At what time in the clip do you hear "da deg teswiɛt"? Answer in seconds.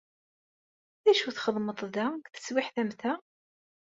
1.95-2.75